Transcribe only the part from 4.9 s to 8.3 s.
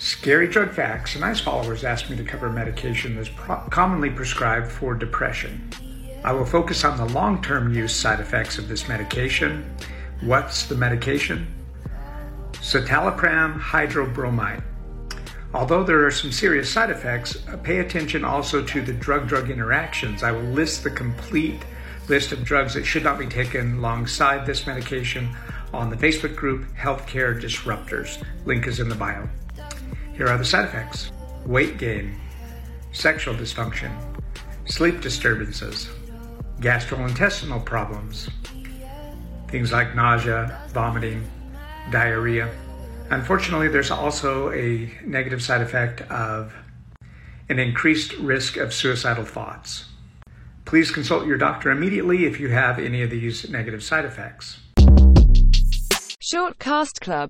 depression. I will focus on the long term use side